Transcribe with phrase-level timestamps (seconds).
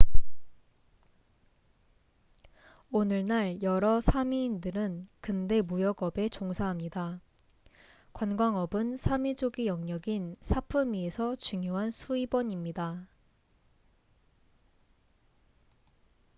[2.89, 7.21] 오늘날 여러 사미인들은 근대 무역업에 종사합니다
[8.11, 13.07] 관광업은 사미족의 영역인 사프미에서 중요한 수입원입니다